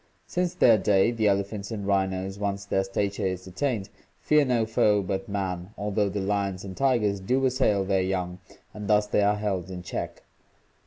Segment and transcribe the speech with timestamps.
[0.25, 3.89] Since their day the elephants and rhinos, once their stature is attained,
[4.19, 8.39] fear no foe but man, although the lions and tigers do assail their young
[8.73, 10.23] and thus they are held in check.